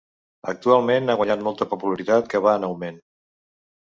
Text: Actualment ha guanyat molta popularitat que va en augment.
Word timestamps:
Actualment 0.51 1.11
ha 1.11 1.15
guanyat 1.19 1.43
molta 1.47 1.67
popularitat 1.73 2.31
que 2.31 2.41
va 2.47 2.55
en 2.61 2.65
augment. 2.69 2.99